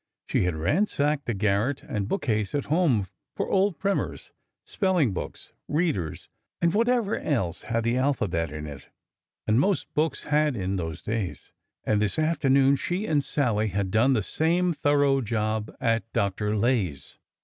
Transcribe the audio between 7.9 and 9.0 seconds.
alphabet in it,—